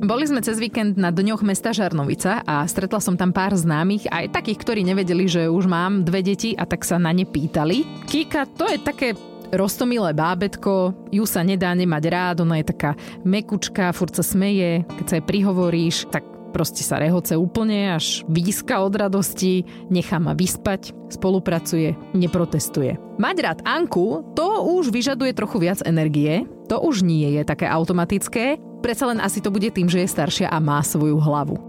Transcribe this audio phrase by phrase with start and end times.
[0.00, 4.32] Boli sme cez víkend na dňoch mesta Žarnovica a stretla som tam pár známych, aj
[4.32, 7.84] takých, ktorí nevedeli, že už mám dve deti a tak sa na ne pýtali.
[8.08, 9.12] Kika, to je také
[9.52, 12.96] rostomilé bábetko, ju sa nedá nemať rád, ona je taká
[13.28, 16.24] mekučka, furt sa smeje, keď sa jej prihovoríš, tak
[16.56, 22.96] proste sa rehoce úplne, až výska od radosti, nechá ma vyspať, spolupracuje, neprotestuje.
[23.20, 28.56] Mať rád Anku, to už vyžaduje trochu viac energie, to už nie je také automatické,
[28.80, 31.60] predsa len asi to bude tým, že je staršia a má svoju hlavu.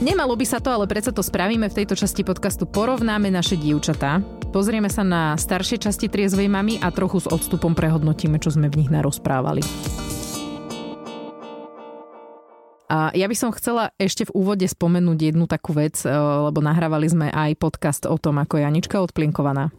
[0.00, 2.64] Nemalo by sa to, ale predsa to spravíme v tejto časti podcastu.
[2.64, 4.24] Porovnáme naše dievčatá.
[4.48, 8.80] Pozrieme sa na staršie časti triezvej mamy a trochu s odstupom prehodnotíme, čo sme v
[8.80, 9.60] nich narozprávali.
[12.90, 16.10] A ja by som chcela ešte v úvode spomenúť jednu takú vec, eh,
[16.50, 19.70] lebo nahrávali sme aj podcast o tom, ako je Anička odplinkovaná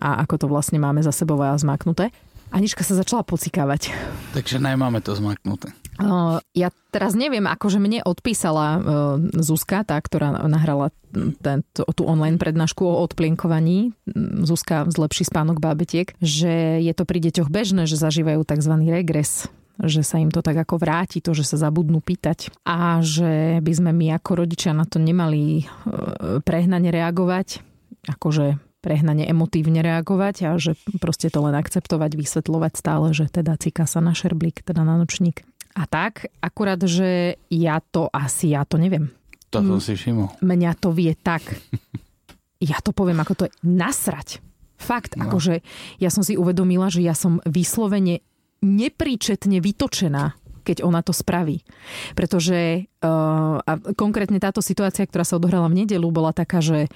[0.00, 2.10] a ako to vlastne máme za sebou a zmaknuté.
[2.54, 3.90] Anička sa začala pocikávať.
[4.30, 5.74] Takže nemáme to zmaknuté.
[5.98, 8.82] Uh, ja teraz neviem, akože mne odpísala uh,
[9.38, 10.94] Zuzka, tá, ktorá nahrala
[11.42, 13.94] ten, tú online prednášku o odplienkovaní,
[14.42, 18.74] Zuzka zlepší spánok bábetiek, že je to pri deťoch bežné, že zažívajú tzv.
[18.86, 19.50] regres
[19.82, 23.72] že sa im to tak ako vráti, to, že sa zabudnú pýtať a že by
[23.74, 25.66] sme my ako rodičia na to nemali
[26.46, 27.58] prehnane reagovať,
[28.06, 33.88] akože prehnane emotívne reagovať a že proste to len akceptovať, vysvetľovať stále, že teda cíka
[33.88, 35.42] sa na šerblík, teda na nočník.
[35.74, 39.10] A tak, akurát, že ja to asi, ja to neviem.
[39.50, 40.38] To som si všimol.
[40.38, 41.42] Mňa to vie tak.
[42.62, 44.40] Ja to poviem, ako to je nasrať.
[44.80, 45.28] Fakt, no.
[45.28, 45.60] akože
[46.00, 48.24] ja som si uvedomila, že ja som vyslovene
[48.64, 50.34] nepríčetne vytočená
[50.64, 51.60] keď ona to spraví.
[52.16, 56.88] Pretože uh, a konkrétne táto situácia, ktorá sa odohrala v nedelu, bola taká, že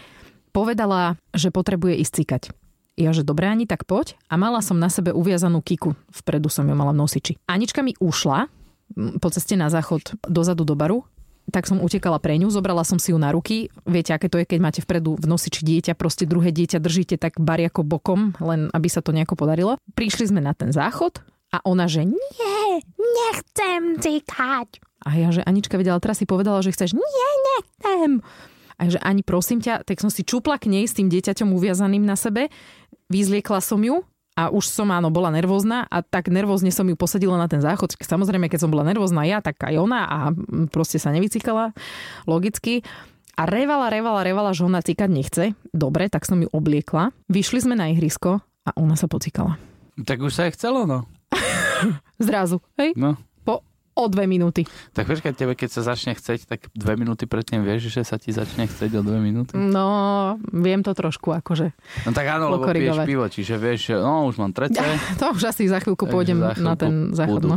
[0.57, 2.43] povedala, že potrebuje ísť cikať.
[2.97, 4.17] Ja, že dobré, Ani, tak poď.
[4.33, 5.93] A mala som na sebe uviazanú kiku.
[6.09, 7.37] Vpredu som ju mala v nosiči.
[7.45, 8.49] Anička mi ušla
[9.21, 11.05] po ceste na záchod dozadu do baru
[11.49, 13.73] tak som utekala pre ňu, zobrala som si ju na ruky.
[13.89, 17.41] Viete, aké to je, keď máte vpredu v nosiči dieťa, proste druhé dieťa držíte tak
[17.41, 19.81] ako bokom, len aby sa to nejako podarilo.
[19.97, 22.65] Prišli sme na ten záchod a ona, že nie,
[22.97, 24.69] nechcem cikať.
[25.07, 28.21] A ja, že Anička vedela, teraz si povedala, že chceš, nie, nechcem.
[28.79, 32.05] A že ani prosím ťa, tak som si čupla k nej s tým dieťaťom uviazaným
[32.07, 32.47] na sebe,
[33.11, 34.05] vyzliekla som ju
[34.39, 37.99] a už som áno, bola nervózna a tak nervózne som ju posadila na ten záchod.
[37.99, 40.19] Samozrejme, keď som bola nervózna ja, tak aj ona a
[40.71, 41.75] proste sa nevycikala
[42.31, 42.87] logicky.
[43.35, 45.45] A revala, revala, revala, že ona cikať nechce.
[45.75, 47.11] Dobre, tak som ju obliekla.
[47.31, 49.59] Vyšli sme na ihrisko a ona sa pocikala.
[49.99, 51.07] Tak už sa jej chcelo, no.
[52.19, 52.93] Zrazu, hej?
[52.99, 53.17] No
[53.99, 54.63] o dve minúty.
[54.95, 58.31] Tak počkaj, tebe keď sa začne chceť, tak dve minúty predtým vieš, že sa ti
[58.31, 59.59] začne chceť o dve minúty?
[59.59, 61.75] No, viem to trošku akože
[62.07, 64.79] No tak áno, lebo piješ pivo, čiže vieš, no už mám trece.
[64.79, 64.87] Ja,
[65.21, 67.43] to už asi za chvíľku pôjdem za chvíľku na ten záchod.
[67.43, 67.57] No.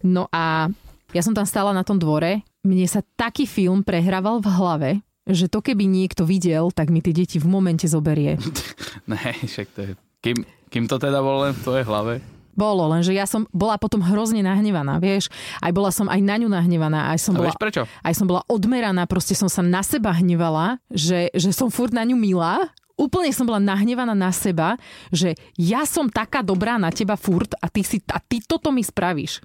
[0.00, 0.72] no a
[1.12, 4.90] ja som tam stála na tom dvore, mne sa taký film prehrával v hlave,
[5.28, 8.40] že to keby niekto videl, tak mi tie deti v momente zoberie.
[9.10, 9.90] ne, však to je...
[10.18, 12.24] Kým, kým to teda bolo len v tvojej hlave?
[12.58, 15.30] Bolo, lenže ja som bola potom hrozne nahnevaná, vieš.
[15.62, 17.14] Aj bola som aj na ňu nahnevaná.
[17.14, 17.82] Aj som A bola, vieš prečo?
[17.86, 22.02] Aj som bola odmeraná, proste som sa na seba hnevala, že, že som furt na
[22.02, 22.66] ňu milá
[22.98, 24.74] úplne som bola nahnevaná na seba,
[25.14, 28.82] že ja som taká dobrá na teba furt a ty, si, a ty toto mi
[28.82, 29.38] spravíš.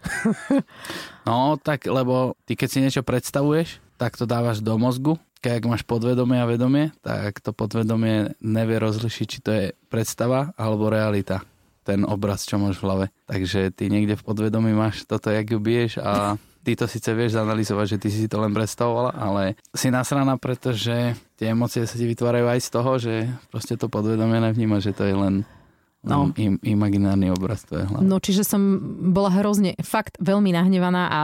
[1.29, 5.21] no, tak lebo ty keď si niečo predstavuješ, tak to dávaš do mozgu.
[5.45, 10.89] Keď máš podvedomie a vedomie, tak to podvedomie nevie rozlišiť, či to je predstava alebo
[10.89, 11.45] realita
[11.83, 13.05] ten obraz, čo máš v hlave.
[13.27, 17.35] Takže ty niekde v podvedomí máš toto, jak ju biješ a ty to síce vieš
[17.35, 22.07] zanalizovať, že ty si to len predstavovala, ale si nasraná, pretože tie emócie sa ti
[22.07, 23.13] vytvárajú aj z toho, že
[23.51, 25.43] proste to podvedomie nevníma, že to je len
[26.07, 26.31] no.
[26.39, 28.07] im, imaginárny obraz to je hlavne.
[28.07, 28.79] No čiže som
[29.11, 31.21] bola hrozne, fakt veľmi nahnevaná a,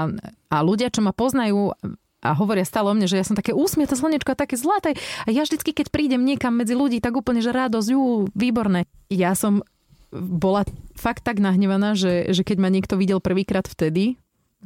[0.51, 1.71] a ľudia, čo ma poznajú
[2.19, 4.99] a hovoria stále o mne, že ja som také úsmieta slnečko a také zlaté.
[5.23, 8.91] A ja vždycky, keď prídem niekam medzi ľudí, tak úplne, že radosť, jú, výborné.
[9.07, 9.63] Ja som
[10.13, 10.65] bola
[10.97, 14.17] fakt tak nahnevaná, že, že keď ma niekto videl prvýkrát vtedy,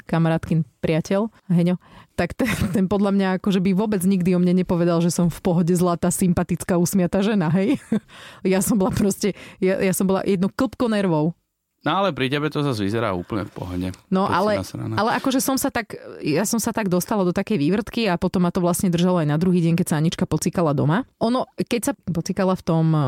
[0.10, 1.78] kamarátkin priateľ, Heňo,
[2.18, 5.40] tak ten, ten podľa mňa akože by vôbec nikdy o mne nepovedal, že som v
[5.42, 7.78] pohode zlatá, sympatická, usmiatá žena, hej.
[8.42, 11.38] Ja som bola proste, ja, ja som bola jedno klpko nervov.
[11.84, 13.88] No ale pri tebe to zase vyzerá úplne v pohode.
[14.08, 14.64] No ale,
[14.96, 18.48] ale akože som sa tak, ja som sa tak dostala do takej vývrtky a potom
[18.48, 21.04] ma to vlastne držalo aj na druhý deň, keď sa Anička pocikala doma.
[21.20, 23.04] Ono, keď sa pocikala v tom uh,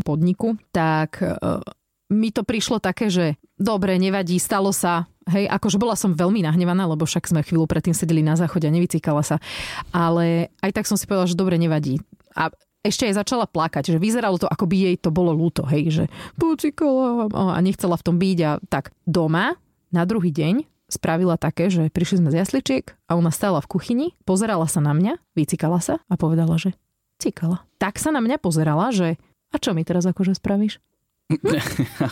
[0.00, 1.60] podniku, tak uh,
[2.08, 6.84] mi to prišlo také, že dobre, nevadí, stalo sa, Hej, akože bola som veľmi nahnevaná,
[6.84, 9.40] lebo však sme chvíľu predtým sedeli na záchode a nevycikala sa.
[9.88, 11.96] Ale aj tak som si povedala, že dobre, nevadí.
[12.36, 12.52] A
[12.84, 16.04] ešte aj začala plakať, že vyzeralo to, ako by jej to bolo ľúto, hej, že
[16.36, 18.92] pocikala a nechcela v tom byť a tak.
[19.08, 19.56] Doma
[19.88, 24.06] na druhý deň spravila také, že prišli sme z jasličiek a ona stála v kuchyni,
[24.28, 26.76] pozerala sa na mňa, vycikala sa a povedala, že
[27.18, 27.64] cikala.
[27.80, 29.16] Tak sa na mňa pozerala, že
[29.50, 30.82] a čo mi teraz akože spravíš?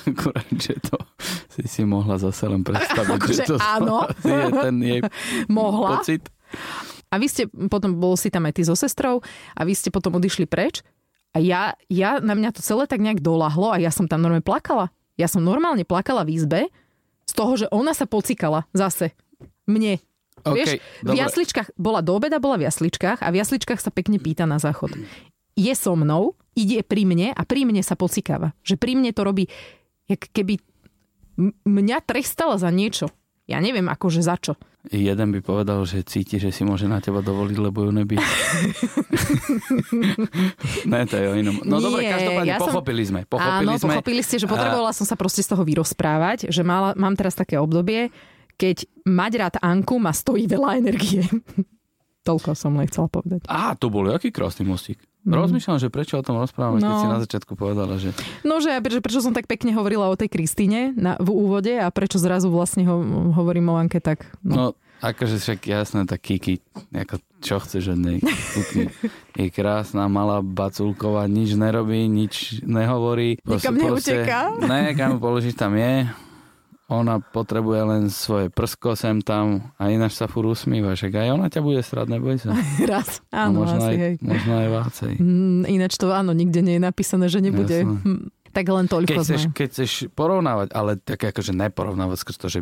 [0.08, 0.96] Akurát, že to
[1.52, 4.08] si si mohla zase len predstaviť, akože že to áno.
[4.24, 5.00] je ten jej
[5.52, 6.00] Mohla.
[6.00, 6.24] pocit.
[7.12, 9.20] A vy ste, potom bol si tam aj ty so sestrou
[9.52, 10.80] a vy ste potom odišli preč
[11.32, 14.44] a ja, ja, na mňa to celé tak nejak dolahlo a ja som tam normálne
[14.44, 14.92] plakala.
[15.16, 16.60] Ja som normálne plakala v izbe
[17.24, 19.16] z toho, že ona sa pocikala zase.
[19.64, 20.00] Mne.
[20.42, 20.70] OK, Vieš,
[21.06, 21.20] v dobre.
[21.22, 24.92] jasličkách, bola do obeda, bola v jasličkách a v jasličkách sa pekne pýta na záchod.
[25.54, 28.56] Je so mnou, ide pri mne a pri mne sa pocikáva.
[28.64, 29.46] Že pri mne to robí,
[30.10, 30.58] jak keby
[31.64, 33.08] mňa trestala za niečo.
[33.50, 34.54] Ja neviem akože za čo.
[34.86, 38.18] Jeden by povedal, že cíti, že si môže na teba dovoliť, lebo ju nebí.
[40.90, 41.62] ne, to je o inom.
[41.62, 43.20] No Nie, dobre, každopádne ja som- pochopili sme.
[43.26, 43.94] Pochopili Áno, sme.
[43.94, 47.58] pochopili ste, že potrebovala som sa proste z toho vyrozprávať, že mala, mám teraz také
[47.58, 48.10] obdobie,
[48.58, 51.22] keď mať rád Anku ma stojí veľa energie.
[52.26, 53.42] Toľko som len chcela povedať.
[53.50, 55.02] Á, to bol aký krásny mostík.
[55.22, 55.32] Mm.
[55.32, 56.98] Rozmýšľam, že prečo o tom rozprávame, keď No.
[56.98, 58.10] si na začiatku povedala, že...
[58.42, 61.86] No, že prečo, prečo som tak pekne hovorila o tej Kristine na, v úvode a
[61.88, 62.98] prečo zrazu vlastne ho,
[63.32, 64.26] hovorím o Anke tak.
[64.42, 64.52] No.
[64.52, 64.64] No,
[64.98, 66.58] akože však jasné, tak Kiki,
[66.90, 68.18] ako čo chceš od nej.
[69.34, 73.38] Je krásna, malá baculková, nič nerobí, nič nehovorí.
[73.42, 74.58] Nikam neuteká.
[74.60, 76.06] Ne, kam položíš, tam je.
[76.92, 80.92] Ona potrebuje len svoje prsko sem tam a ináč sa furt usmíva.
[80.92, 82.52] Však aj ona ťa bude srať, neboj sa.
[82.92, 83.24] Raz.
[83.32, 84.14] Áno, možno, asi, aj, hej.
[84.20, 85.12] možno aj vácej.
[85.16, 87.80] Mm, ináč to áno, nikde nie je napísané, že nebude.
[87.80, 87.96] Jasné.
[88.04, 88.22] Hm,
[88.52, 89.52] Tak len Keď toľko chceš, sme.
[89.56, 92.60] keď chceš porovnávať, ale tak akože neporovnávať skrz to, že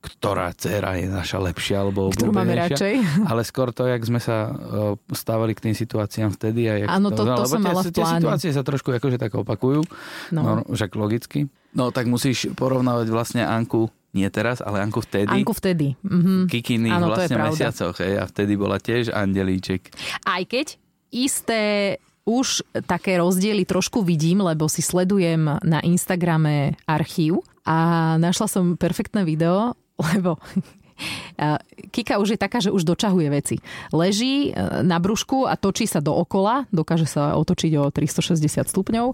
[0.00, 3.28] ktorá dcera je naša lepšia alebo Ktorú máme radšej.
[3.28, 6.72] Ale skôr to, jak sme sa uh, stávali k tým situáciám vtedy.
[6.72, 8.16] A jak Áno, to- to lebo som tie, mala v tie pláne.
[8.16, 9.84] situácie sa trošku akože tak opakujú,
[10.32, 10.40] no.
[10.40, 10.52] No.
[10.60, 11.52] no, však logicky.
[11.76, 15.30] No tak musíš porovnávať vlastne Anku, nie teraz, ale Anku vtedy.
[15.30, 15.94] Anku vtedy.
[16.00, 16.48] Mhm.
[16.48, 17.52] To je vlastne pravda.
[17.52, 17.96] mesiacoch.
[18.00, 19.92] Hej, a vtedy bola tiež andelíček.
[20.24, 20.80] Aj keď
[21.12, 21.60] isté
[22.24, 29.24] už také rozdiely trošku vidím, lebo si sledujem na Instagrame archív a našla som perfektné
[29.26, 30.40] video, lebo
[31.40, 31.56] a
[31.90, 33.56] Kika už je taká, že už dočahuje veci.
[33.90, 39.06] Leží e, na brúšku a točí sa dookola, dokáže sa otočiť o 360 stupňov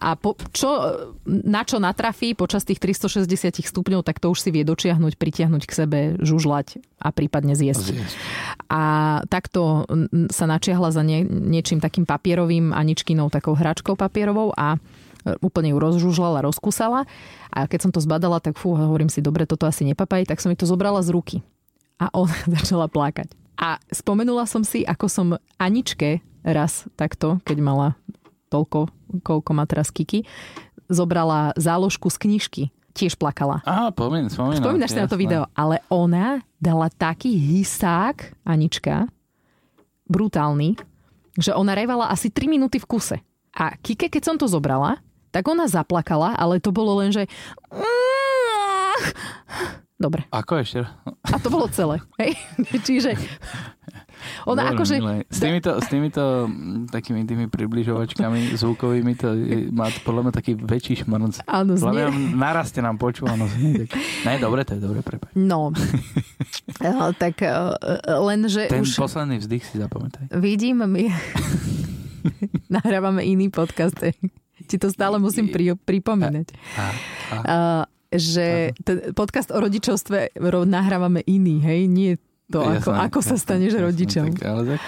[0.00, 0.96] a po, čo,
[1.28, 5.72] na čo natrafí počas tých 360 stupňov, tak to už si vie dočiahnuť, pritiahnuť k
[5.76, 8.00] sebe, žužlať a prípadne zjesť.
[8.00, 8.16] Zjesť.
[8.72, 8.82] A
[9.28, 14.80] takto mm, sa načiahla za nie, niečím takým papierovým Aničkinou takou hračkou papierovou a
[15.44, 17.04] úplne ju rozžužlala, rozkusala.
[17.52, 20.48] A keď som to zbadala, tak fú, hovorím si, dobre, toto asi nepapaj, tak som
[20.48, 21.36] mi to zobrala z ruky.
[22.00, 23.32] A ona začala plakať.
[23.60, 25.26] A spomenula som si, ako som
[25.60, 27.88] Aničke raz takto, keď mala
[28.48, 28.88] toľko,
[29.20, 30.24] koľko má teraz Kiki,
[30.88, 32.62] zobrala záložku z knižky.
[32.90, 33.62] Tiež plakala.
[33.62, 34.58] Á, spomínam, spomínam.
[34.58, 39.06] Spomínaš si na to video, ale ona dala taký hysák, Anička,
[40.10, 40.74] brutálny,
[41.38, 43.16] že ona revala asi 3 minúty v kuse.
[43.54, 44.98] A Kike, keď som to zobrala,
[45.30, 47.26] tak ona zaplakala, ale to bolo len, že...
[50.00, 50.24] Dobre.
[50.32, 50.88] Ako ešte?
[51.28, 52.00] A to bolo celé.
[52.16, 52.32] Hej?
[52.88, 53.20] Čiže
[54.48, 54.94] ona Veľmi akože...
[54.96, 55.16] milé.
[55.28, 60.52] S týmito, s týmito mm, takými tými približovačkami zvukovými to je, má podľa mňa taký
[60.56, 61.44] väčší šmrnc.
[61.44, 62.32] Áno, Podľa mňa znie...
[62.32, 63.54] naraste nám počúvanosť.
[64.28, 65.32] ne, dobre, to je dobre, prepáč.
[65.36, 65.72] No,
[66.80, 67.52] Eh, tak eh,
[68.08, 70.32] len, že Ten už posledný vzdych si zapamätaj.
[70.32, 71.12] vidím, my
[72.80, 74.00] nahrávame iný podcast.
[74.70, 76.46] Ti to stále musím pri, pripomínať.
[76.46, 76.86] A, a,
[77.30, 81.86] Uh, že ten podcast o rodičovstve ro- nahrávame iný, hej?
[81.86, 82.18] Nie
[82.50, 84.24] to, ako, jasné, ako sa jasné, staneš jasné, rodičom.
[84.34, 84.82] Tak, ale tak,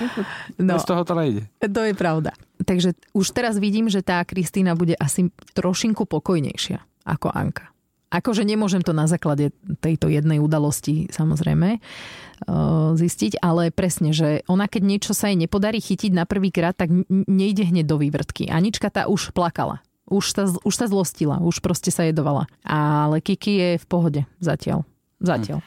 [0.58, 1.42] No, bez toho to nejde.
[1.62, 2.34] to je pravda.
[2.58, 7.71] Takže už teraz vidím, že tá Kristýna bude asi trošinku pokojnejšia ako Anka.
[8.12, 14.68] Akože nemôžem to na základe tejto jednej udalosti samozrejme uh, zistiť, ale presne, že ona
[14.68, 18.52] keď niečo sa jej nepodarí chytiť na prvýkrát, tak n- nejde hneď do vývrtky.
[18.52, 19.80] Anička tá už plakala.
[20.12, 22.44] Už sa, už sa zlostila, už proste sa jedovala.
[22.68, 24.84] Ale Kiki je v pohode zatiaľ.
[25.16, 25.64] Zatiaľ.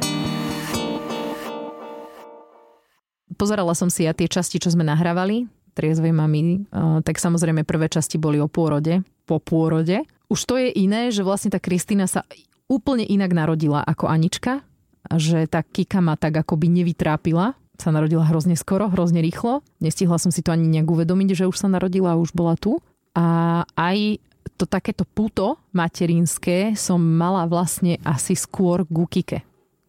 [3.41, 7.89] Pozerala som si ja tie časti, čo sme nahrávali, triezvej mami, uh, tak samozrejme prvé
[7.89, 10.05] časti boli o pôrode, po pôrode.
[10.29, 12.25] Už to je iné, že vlastne tá Kristýna sa
[12.65, 14.65] úplne inak narodila ako Anička,
[15.13, 19.61] že tá Kika ma tak akoby nevytrápila, sa narodila hrozne skoro, hrozne rýchlo.
[19.83, 22.79] Nestihla som si to ani nejak uvedomiť, že už sa narodila a už bola tu.
[23.13, 24.17] A aj
[24.55, 29.43] to takéto puto materinské som mala vlastne asi skôr ku Kike,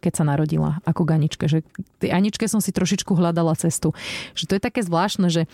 [0.06, 1.50] keď sa narodila ako Ganičke.
[1.50, 1.66] Že
[1.98, 3.90] tej Aničke som si trošičku hľadala cestu.
[4.38, 5.50] Že to je také zvláštne, že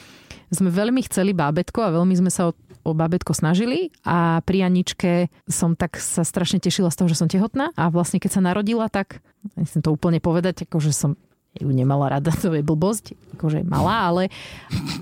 [0.53, 5.33] sme veľmi chceli bábetko a veľmi sme sa o, o bábetko snažili a pri Aničke
[5.49, 8.93] som tak sa strašne tešila z toho, že som tehotná a vlastne keď sa narodila,
[8.93, 9.25] tak
[9.57, 11.17] nechcem to úplne povedať, ako že som
[11.53, 14.33] ju nemala rada, to je blbosť, akože malá, ale,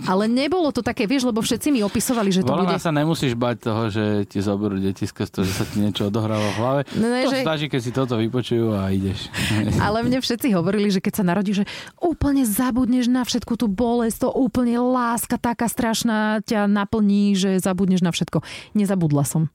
[0.05, 2.83] ale nebolo to také, vieš, lebo všetci mi opisovali, že to Volá bude...
[2.83, 6.43] sa nemusíš bať toho, že ti zoberú detisko z toho, že sa ti niečo odohráva
[6.43, 6.81] v hlave.
[6.95, 9.31] No, ne, to že- stačí, keď si toto vypočujú a ideš.
[9.85, 11.65] Ale mne všetci hovorili, že keď sa narodí, že
[11.97, 18.03] úplne zabudneš na všetku tú bolesť, to úplne láska taká strašná ťa naplní, že zabudneš
[18.03, 18.43] na všetko.
[18.75, 19.47] Nezabudla som.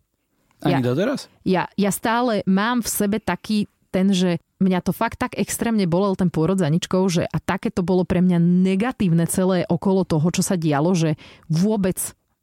[0.64, 0.88] Ani Ja.
[0.88, 1.28] doteraz?
[1.44, 6.14] Ja, ja stále mám v sebe taký ten, že mňa to fakt tak extrémne bolel
[6.14, 10.28] ten pôrod za ničkou, že a také to bolo pre mňa negatívne celé okolo toho,
[10.28, 11.16] čo sa dialo, že
[11.48, 11.96] vôbec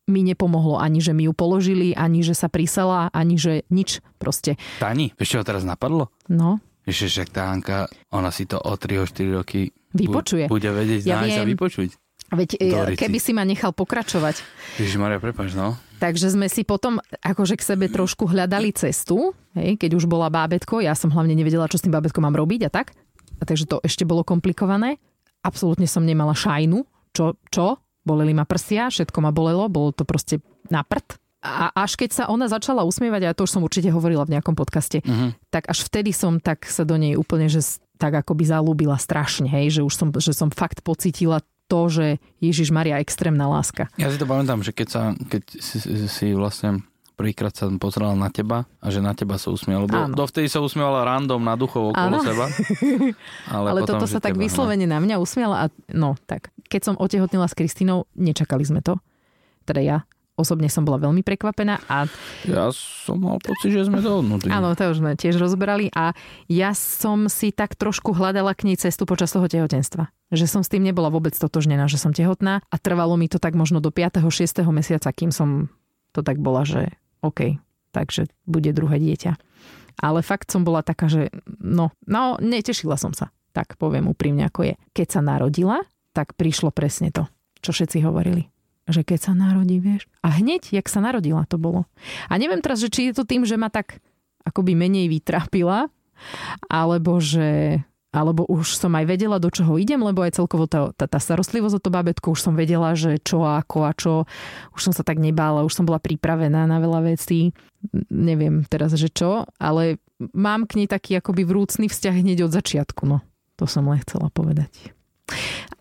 [0.05, 4.57] mi nepomohlo ani, že mi ju položili, ani, že sa prísala, ani, že nič proste.
[4.77, 6.09] Tani, vieš čo teraz napadlo?
[6.27, 10.49] No, Ešte však tá Anka, ona si to o 3-4 roky bu- Vypočuje.
[10.49, 11.47] bude vedieť Ja viem.
[11.47, 11.95] vypočuť.
[12.33, 12.99] veď e, Doriti.
[12.99, 14.43] keby si ma nechal pokračovať,
[14.81, 15.79] Ježiš Maria, prepáč, no.
[16.03, 20.83] Takže sme si potom akože k sebe trošku hľadali cestu, hej, keď už bola bábetko,
[20.83, 22.91] ja som hlavne nevedela, čo s tým bábetkom mám robiť a tak.
[23.39, 24.99] A takže to ešte bolo komplikované.
[25.47, 26.83] Absolútne som nemala šajnu,
[27.15, 30.43] čo, čo, boleli ma prsia, všetko ma bolelo, bolo to proste
[30.75, 31.23] na prd.
[31.43, 34.59] A až keď sa ona začala usmievať, a to už som určite hovorila v nejakom
[34.59, 35.39] podcaste, Mhm.
[35.55, 37.63] tak až vtedy som tak sa do nej úplne, že
[37.99, 41.43] tak akoby zalúbila strašne, hej, že už som, že som fakt pocítila
[41.73, 42.07] to, že
[42.45, 43.89] Ježiš Maria extrémna láska.
[43.97, 46.85] Ja si to pamätám, že keď, sa, keď si, si, vlastne
[47.17, 49.89] prvýkrát sa pozerala na teba a že na teba sa usmievala.
[49.89, 50.13] Lebo Áno.
[50.13, 52.21] dovtedy sa usmievala random na duchov okolo Áno.
[52.21, 52.45] seba.
[53.57, 54.45] Ale, Ale potom, toto sa tak teba, no.
[54.45, 56.53] vyslovene na mňa usmiala a no tak.
[56.69, 59.01] Keď som otehotnila s Kristínou, nečakali sme to.
[59.65, 60.05] Teda ja
[60.37, 62.09] osobne som bola veľmi prekvapená a
[62.49, 64.49] Ja som mal pocit, že sme dohodnutí.
[64.49, 66.17] áno, to už sme tiež rozbrali a
[66.49, 70.09] ja som si tak trošku hľadala k nej cestu počas toho tehotenstva.
[70.33, 73.53] Že som s tým nebola vôbec totožnená, že som tehotná a trvalo mi to tak
[73.53, 74.25] možno do 5.
[74.25, 74.65] 6.
[74.73, 75.69] mesiaca, kým som
[76.17, 77.61] to tak bola, že OK,
[77.93, 79.37] takže bude druhé dieťa.
[80.01, 81.29] Ale fakt som bola taká, že
[81.61, 83.29] no, no, netešila som sa.
[83.53, 84.75] Tak poviem úprimne, ako je.
[84.97, 85.85] Keď sa narodila,
[86.17, 87.29] tak prišlo presne to,
[87.61, 88.52] čo všetci hovorili.
[88.91, 90.11] Že keď sa narodí, vieš.
[90.27, 91.87] A hneď, jak sa narodila, to bolo.
[92.27, 94.03] A neviem teraz, že či je to tým, že ma tak
[94.43, 95.87] akoby menej vytrápila,
[96.67, 101.09] alebo že alebo už som aj vedela, do čoho idem, lebo aj celkovo tá, tá,
[101.09, 104.29] tá starostlivosť o to bábätko, už som vedela, že čo a ako a čo.
[104.77, 107.57] Už som sa tak nebála, už som bola pripravená na veľa vecí.
[108.13, 109.97] Neviem teraz, že čo, ale
[110.37, 113.03] mám k nej taký akoby vrúcný vzťah hneď od začiatku.
[113.09, 113.25] No,
[113.57, 114.93] to som len chcela povedať.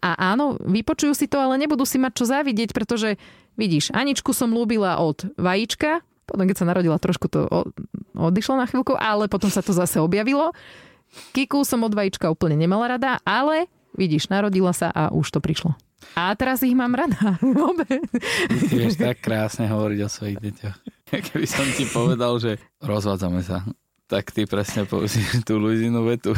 [0.02, 3.22] A áno, vypočujú si to, ale nebudú si mať čo závidieť, pretože
[3.56, 7.46] vidíš, Aničku som ľúbila od vajíčka, potom keď sa narodila trošku to
[8.16, 10.56] odišlo na chvíľku, ale potom sa to zase objavilo.
[11.36, 13.68] Kiku som od vajíčka úplne nemala rada, ale
[14.00, 15.76] vidíš, narodila sa a už to prišlo.
[16.16, 17.38] A teraz ich mám rada.
[17.72, 17.88] Obe.
[18.72, 20.78] Vieš tak krásne hovoriť o svojich deťoch.
[21.32, 23.64] Keby som ti povedal, že rozvádzame sa,
[24.08, 26.36] tak ty presne použiješ tú Luizinu vetu.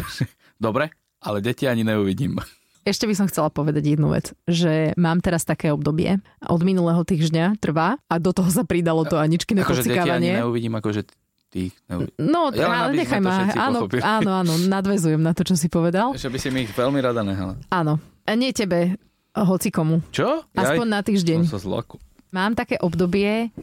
[0.57, 2.37] Dobre, ale deti ani neuvidím.
[2.83, 7.55] Ešte by som chcela povedať jednu vec, že mám teraz také obdobie, od minulého týždňa
[7.57, 10.35] trvá a do toho sa pridalo to Aničkine Akože pocikávanie.
[10.35, 11.07] neuvidím, akože
[11.47, 12.11] ty neuvidím.
[12.19, 13.47] No, Ja ale nechaj ma.
[13.53, 14.03] Áno, pochopili.
[14.03, 16.11] áno, áno, nadvezujem na to, čo si povedal.
[16.13, 17.55] Že by si mi ich veľmi rada nehala.
[17.71, 18.03] Áno.
[18.27, 18.99] A nie tebe,
[19.31, 20.03] hoci komu.
[20.11, 20.43] Čo?
[20.51, 21.47] Aspoň na týždeň.
[21.47, 22.03] Som sa zlaku.
[22.29, 23.53] Mám také obdobie,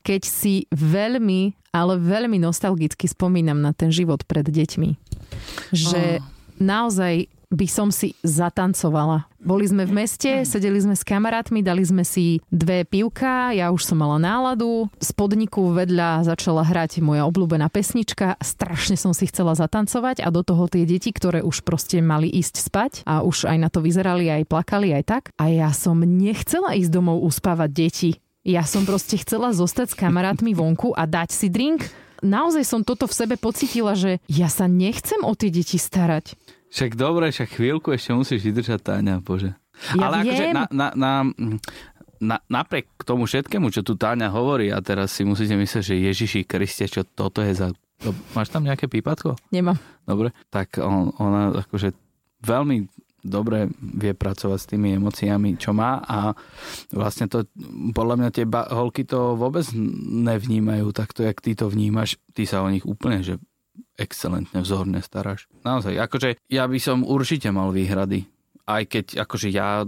[0.00, 4.90] keď si veľmi, ale veľmi nostalgicky spomínam na ten život pred deťmi.
[5.70, 6.24] Že
[6.56, 9.26] naozaj by som si zatancovala.
[9.42, 13.82] Boli sme v meste, sedeli sme s kamarátmi, dali sme si dve pivka, ja už
[13.82, 14.86] som mala náladu.
[15.02, 20.46] Z podniku vedľa začala hrať moja obľúbená pesnička, strašne som si chcela zatancovať a do
[20.46, 24.30] toho tie deti, ktoré už proste mali ísť spať a už aj na to vyzerali,
[24.30, 25.22] aj plakali, aj tak.
[25.34, 28.10] A ja som nechcela ísť domov uspávať deti.
[28.46, 31.84] Ja som proste chcela zostať s kamarátmi vonku a dať si drink.
[32.20, 36.36] Naozaj som toto v sebe pocitila, že ja sa nechcem o tie deti starať.
[36.70, 39.58] Však dobre, však chvíľku ešte musíš vydržať, Táňa, bože.
[39.98, 40.54] Ja Ale akože viem.
[40.54, 41.12] na, na, na,
[42.20, 46.40] na, napriek tomu všetkému, čo tu Táňa hovorí a teraz si musíte myslieť, že Ježiši
[46.46, 47.74] Kriste, čo toto je za...
[48.32, 49.34] Máš tam nejaké pípatko?
[49.52, 49.76] Nemám.
[50.06, 51.92] Dobre, tak on, ona akože
[52.40, 52.88] veľmi
[53.20, 56.32] dobre vie pracovať s tými emóciami, čo má a
[56.88, 57.44] vlastne to,
[57.92, 59.68] podľa mňa tie ba- holky to vôbec
[60.24, 62.16] nevnímajú takto, jak ty to vnímaš.
[62.32, 63.36] Ty sa o nich úplne, že
[64.00, 65.44] excelentne, vzorne staráš.
[65.62, 68.24] Naozaj, akože ja by som určite mal výhrady.
[68.64, 69.84] Aj keď akože ja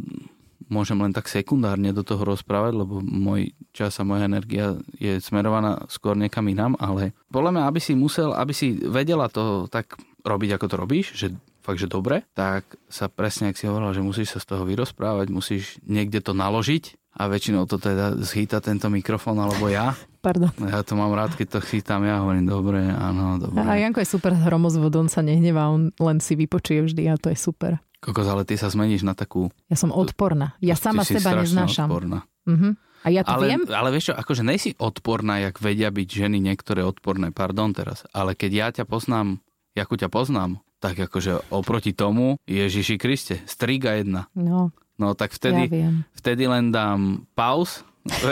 [0.73, 5.85] môžem len tak sekundárne do toho rozprávať, lebo môj čas a moja energia je smerovaná
[5.93, 10.57] skôr niekam inám, ale podľa mňa, aby si musel, aby si vedela to tak robiť,
[10.57, 11.27] ako to robíš, že
[11.63, 15.27] fakt, že dobre, tak sa presne, ak si hovorila, že musíš sa z toho vyrozprávať,
[15.31, 19.93] musíš niekde to naložiť a väčšinou to teda zchýta tento mikrofón alebo ja.
[20.25, 20.55] Pardon.
[20.65, 23.61] Ja to mám rád, keď to chytám ja, hovorím, dobre, áno, dobre.
[23.67, 27.29] A Janko je super hromozvod, on sa nehnevá, on len si vypočuje vždy a to
[27.29, 27.83] je super.
[28.03, 29.51] Kokos, ale ty sa zmeníš na takú...
[29.71, 30.59] Ja som odporná.
[30.59, 31.87] Ja ty sama seba neznášam.
[31.91, 32.27] Odporná.
[32.47, 32.75] Uh-huh.
[33.03, 33.63] A ja to Ale, viem.
[33.67, 38.39] ale vieš čo, akože nejsi odporná, jak vedia byť ženy niektoré odporné, pardon teraz, ale
[38.39, 39.43] keď ja ťa poznám,
[39.75, 44.27] ako ťa poznám, tak akože oproti tomu, Ježiši Kriste, striga jedna.
[44.35, 46.07] No, No tak ja vtedy, viem.
[46.15, 47.83] vtedy len dám pauz,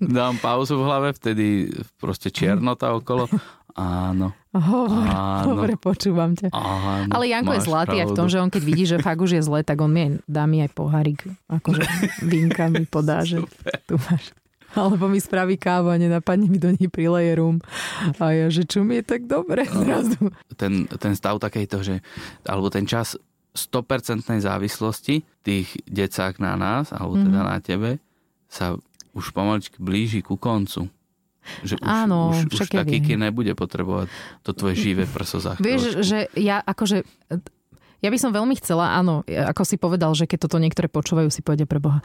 [0.00, 1.46] dám pauzu v hlave, vtedy
[1.96, 3.28] proste čiernota okolo.
[3.76, 5.52] Áno, Hovor, Áno.
[5.52, 6.48] dobre, počúvam ťa.
[6.48, 7.12] áno.
[7.12, 9.42] Ale Janko je zlatý aj v tom, že on keď vidí, že fakt už je
[9.44, 11.84] zle, tak on mi aj dá mi aj pohárik, akože
[12.24, 13.44] vinka mi podá, že
[13.84, 14.32] tu máš.
[14.72, 17.60] Alebo mi spraví kávu a nenapadne mi do nej prileje rum.
[18.16, 20.32] A ja, že čo mi je tak dobre zrazu.
[20.52, 22.00] ten, ten stav takejto, že,
[22.44, 23.16] alebo ten čas
[23.56, 27.48] 100% závislosti tých decák na nás, alebo teda Mhm.
[27.48, 27.90] na tebe,
[28.46, 28.76] sa
[29.16, 30.92] už pomaličky blíži ku koncu.
[31.62, 34.10] Že už, Áno, už, už taký ký nebude potrebovať
[34.42, 37.06] to tvoje živé prso za Vieš, že ja akože...
[38.02, 41.40] Ja by som veľmi chcela, áno, ako si povedal, že keď toto niektoré počúvajú, si
[41.40, 42.04] povedia pre Boha.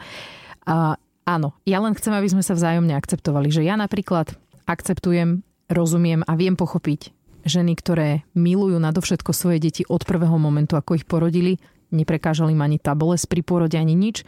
[0.64, 0.96] A,
[1.28, 3.52] áno, ja len chcem, aby sme sa vzájomne akceptovali.
[3.52, 4.32] Že ja napríklad
[4.64, 7.12] akceptujem, rozumiem a viem pochopiť
[7.44, 11.58] ženy, ktoré milujú nadovšetko svoje deti od prvého momentu, ako ich porodili.
[11.92, 14.24] Neprekážali im ani tá bolesť pri porode, ani nič.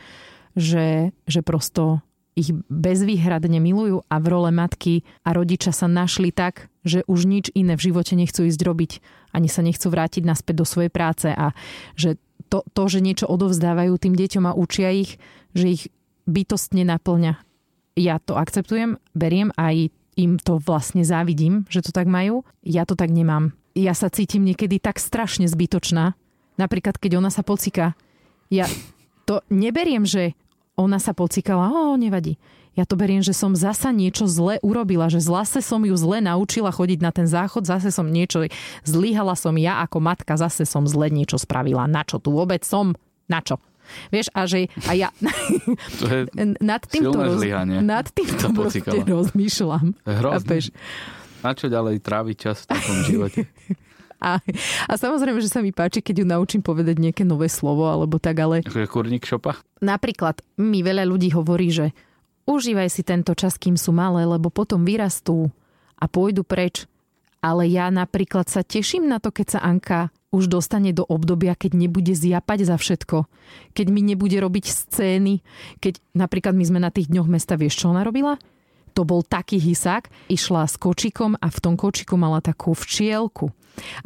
[0.55, 2.05] Že, že prosto
[2.35, 7.47] ich bezvýhradne milujú a v role matky a rodiča sa našli tak, že už nič
[7.55, 8.93] iné v živote nechcú ísť robiť.
[9.31, 11.55] Ani sa nechcú vrátiť naspäť do svojej práce a
[11.95, 12.19] že
[12.51, 15.23] to, to že niečo odovzdávajú tým deťom a učia ich,
[15.55, 15.83] že ich
[16.27, 17.39] bytostne naplňa.
[17.95, 22.47] Ja to akceptujem, beriem aj im to vlastne závidím, že to tak majú.
[22.63, 23.55] Ja to tak nemám.
[23.75, 26.15] Ja sa cítim niekedy tak strašne zbytočná.
[26.55, 27.99] Napríklad, keď ona sa pocika.
[28.47, 28.71] Ja
[29.27, 30.39] to neberiem, že
[30.79, 32.39] ona sa pocikala, o, nevadí.
[32.75, 36.75] Ja to beriem, že som zasa niečo zle urobila, že zase som ju zle naučila
[36.75, 38.51] chodiť na ten záchod, zase som niečo,
[38.83, 41.87] zlyhala som ja ako matka, zase som zle niečo spravila.
[41.87, 42.99] Na čo tu vôbec som?
[43.31, 43.63] Na čo?
[44.09, 45.09] Vieš, a že a ja
[46.01, 46.21] To je,
[46.75, 47.41] nad týmto, roz,
[47.83, 48.49] nad týmto
[49.05, 49.87] rozmýšľam.
[50.03, 50.57] je hrozné.
[51.45, 53.41] Na čo ďalej tráviť čas v takom živote?
[54.25, 54.41] A,
[54.89, 58.41] a samozrejme, že sa mi páči, keď ju naučím povedať nejaké nové slovo alebo tak,
[58.41, 59.61] ale Akože kurník šopa?
[59.85, 61.93] napríklad mi veľa ľudí hovorí, že
[62.49, 65.53] užívaj si tento čas, kým sú malé, lebo potom vyrastú
[66.01, 66.89] a pôjdu preč.
[67.45, 71.79] Ale ja napríklad sa teším na to, keď sa Anka už dostane do obdobia, keď
[71.79, 73.31] nebude zjapať za všetko.
[73.71, 75.47] Keď mi nebude robiť scény.
[75.79, 78.35] Keď napríklad my sme na tých dňoch mesta, vieš čo ona robila?
[78.95, 83.51] To bol taký hysák, išla s kočikom a v tom kočiku mala takú včielku.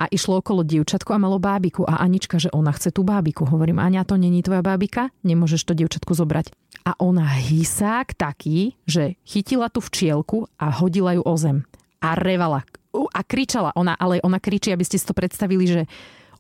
[0.01, 1.85] A išlo okolo dievčatku a malo bábiku.
[1.85, 3.45] A Anička, že ona chce tú bábiku.
[3.45, 5.13] Hovorím, Aňa, to není tvoja bábika?
[5.29, 6.57] Nemôžeš to dievčatku zobrať.
[6.89, 11.69] A ona hysák taký, že chytila tú včielku a hodila ju o zem.
[12.01, 12.65] A revala.
[12.95, 13.73] U, A kričala.
[13.75, 15.83] Ona, ale ona kričí, aby ste si to predstavili, že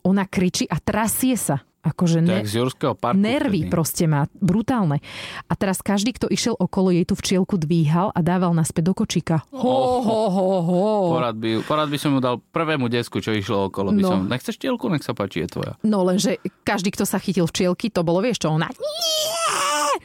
[0.01, 1.61] ona kričí a trasie sa.
[1.79, 3.17] Akože ne, z Jurského parku.
[3.17, 3.71] nervy vtedy.
[3.71, 4.27] proste má.
[4.35, 4.99] Brutálne.
[5.47, 9.47] A teraz každý, kto išiel okolo, jej tú včielku dvíhal a dával naspäť do kočíka.
[9.55, 10.85] Ho, ho, ho, ho.
[11.15, 13.95] Porad by, porad by som mu dal prvému desku, čo išlo okolo.
[13.95, 14.11] By No.
[14.11, 15.73] som, nechceš tielku, nech sa páči, je tvoja.
[15.81, 18.69] No lenže každý, kto sa chytil včielky, to bolo, vieš čo, ona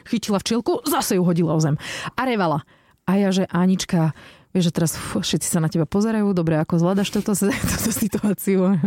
[0.06, 1.76] chytila včielku, zase ju hodila o zem.
[2.14, 2.64] A revala.
[3.04, 4.16] A ja, že Anička,
[4.54, 7.34] vieš, že teraz fú, všetci sa na teba pozerajú, dobre, ako zvládaš toto,
[7.74, 8.78] túto situáciu?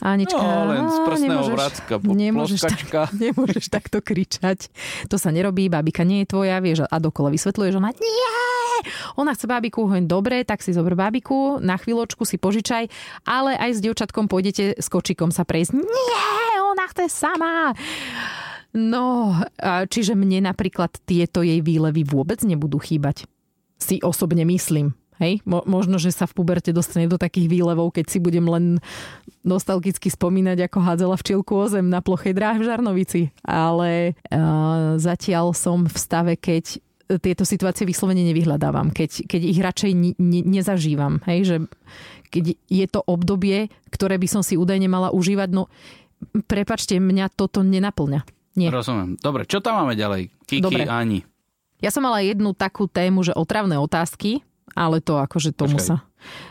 [0.00, 2.80] Anička, No, len z prstného nemôžeš- vracka, po, nemôžeš, tak,
[3.24, 4.72] nemôžeš takto kričať.
[5.12, 8.34] To sa nerobí, bábika nie je tvoja, vieš, a dokola vysvetľuje, že ona nie!
[9.16, 12.86] Ona chce bábiku, hoň dobre, tak si zober bábiku, na chvíľočku si požičaj,
[13.24, 15.74] ale aj s dievčatkom pôjdete s kočikom sa prejsť.
[15.74, 16.24] Nie,
[16.62, 17.72] ona chce sama.
[18.76, 19.32] No,
[19.88, 23.24] čiže mne napríklad tieto jej výlevy vôbec nebudú chýbať.
[23.76, 24.96] Si osobne myslím.
[25.16, 28.84] Hej, Mo- možno, že sa v puberte dostane do takých výlevov, keď si budem len
[29.40, 33.20] nostalgicky spomínať, ako hádzala včielku o zem na plochej dráhe v Žarnovici.
[33.40, 36.84] Ale uh, zatiaľ som v stave, keď
[37.22, 41.22] tieto situácie vyslovene nevyhľadávam, keď, keď ich radšej ne, ne, nezažívam.
[41.24, 41.56] Hej, že
[42.28, 45.70] keď je to obdobie, ktoré by som si údajne mala užívať, no
[46.50, 48.26] prepačte, mňa toto nenaplňa.
[48.56, 48.72] Nie.
[48.72, 49.20] Rozumiem.
[49.20, 50.32] Dobre, čo tam máme ďalej?
[50.48, 50.84] Kiki, Dobre.
[50.88, 51.20] Ani.
[51.80, 54.40] Ja som mala jednu takú tému, že otravné otázky,
[54.72, 55.86] ale to akože tomu Počkaj.
[55.86, 55.96] sa...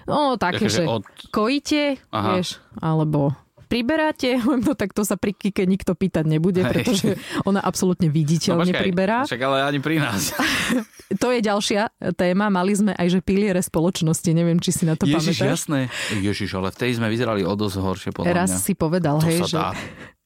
[0.08, 1.04] No také, že od...
[1.34, 2.38] kojíte, Aha.
[2.40, 3.34] vieš, alebo
[3.66, 4.40] priberáte?
[4.66, 9.18] No tak to sa pri Kike nikto pýtať nebude, pretože ona absolútne viditeľne počkaj, priberá.
[9.28, 10.32] Však ale ani pri nás.
[11.22, 12.50] To je ďalšia téma.
[12.50, 14.26] Mali sme aj, že piliere spoločnosti.
[14.34, 15.54] Neviem, či si na to Ježiš, pamätáš.
[15.54, 15.80] jasné.
[16.18, 18.62] Ježiš, ale vtedy sme vyzerali o dosť horšie podľa Raz mňa.
[18.66, 19.78] si povedal, To hej, že dá.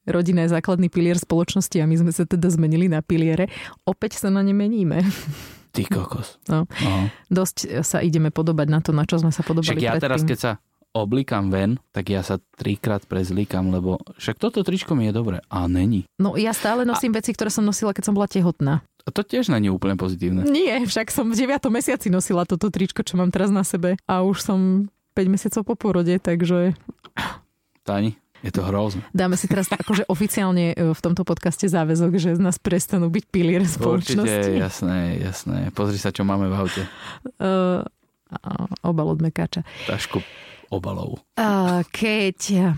[0.10, 3.48] Rodina je základný pilier spoločnosti a my sme sa teda zmenili na piliere.
[3.86, 5.06] Opäť sa na ne meníme.
[5.70, 6.42] Ty kokos.
[6.50, 6.66] No.
[6.66, 7.14] Aha.
[7.30, 10.06] Dosť sa ideme podobať na to, na čo sme sa podobali Však ja predtým.
[10.10, 10.52] teraz, keď sa
[10.98, 15.38] oblíkam ven, tak ja sa trikrát prezlíkam, lebo však toto tričko mi je dobre.
[15.54, 16.10] A není.
[16.18, 18.82] No ja stále nosím veci, ktoré som nosila, keď som bola tehotná.
[19.06, 20.46] A to tiež není úplne pozitívne.
[20.50, 21.70] Nie, však som v 9.
[21.70, 23.98] mesiaci nosila toto tričko, čo mám teraz na sebe.
[24.10, 26.74] A už som 5 mesiacov po porode, takže
[27.86, 29.04] Tani, je to hrozné.
[29.12, 33.26] dáme si teraz akože oficiálne e, v tomto podcaste záväzok, že z nás prestanú byť
[33.30, 34.52] Určite, spoločnosti.
[34.56, 35.58] jasné, jasné.
[35.76, 36.84] Pozri sa, čo máme v aute.
[37.38, 37.84] Uh,
[38.86, 39.66] obal od mekáča.
[39.90, 40.22] Tašku
[40.70, 41.22] obalov.
[41.36, 42.74] A keď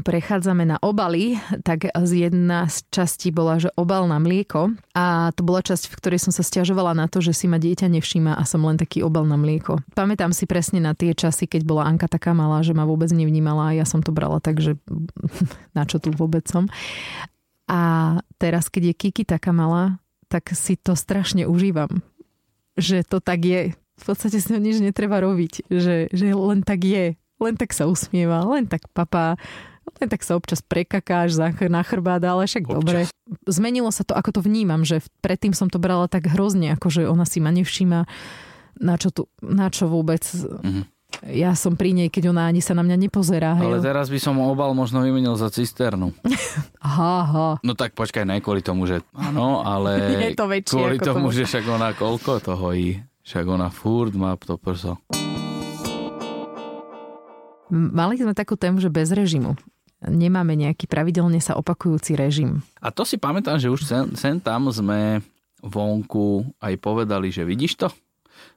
[0.00, 5.44] prechádzame na obaly, tak z jedna z častí bola, že obal na mlieko a to
[5.44, 8.42] bola časť, v ktorej som sa stiažovala na to, že si ma dieťa nevšíma a
[8.48, 9.82] som len taký obal na mlieko.
[9.92, 13.72] Pamätám si presne na tie časy, keď bola Anka taká malá, že ma vôbec nevnímala
[13.72, 14.80] a ja som to brala tak, že
[15.76, 16.70] na čo tu vôbec som.
[17.68, 17.80] A
[18.40, 20.00] teraz, keď je Kiki taká malá,
[20.32, 22.00] tak si to strašne užívam.
[22.80, 23.76] Že to tak je.
[23.98, 25.68] V podstate s ňou nič netreba robiť.
[25.68, 27.18] Že, že len tak je.
[27.38, 29.38] Len tak sa usmieva, len tak papá,
[29.98, 31.38] len tak sa občas prekakáš
[31.70, 32.76] na chrbát, ale však Občas.
[32.76, 33.00] dobre.
[33.46, 37.02] Zmenilo sa to, ako to vnímam, že predtým som to brala tak hrozne, ako že
[37.08, 38.04] ona si ma nevšíma,
[38.78, 40.22] na čo, tu, na čo vôbec.
[40.62, 40.86] Mhm.
[41.24, 43.56] Ja som pri nej, keď ona ani sa na mňa nepozerá.
[43.56, 43.64] Hej.
[43.64, 46.12] Ale teraz by som obal možno vymenil za cisternu.
[46.84, 47.48] Aha, aha.
[47.64, 49.98] No tak počkaj, ne kvôli tomu, že áno, ale
[50.30, 51.42] Je to väčšie kvôli tomu, to.
[51.42, 53.02] že však ona koľko to hojí.
[53.24, 55.00] Však ona furt má to prso.
[57.70, 59.56] Mali sme takú tému, že bez režimu.
[59.98, 62.62] Nemáme nejaký pravidelne sa opakujúci režim.
[62.78, 65.20] A to si pamätám, že už sem, sem tam sme
[65.58, 67.88] vonku aj povedali, že vidíš to?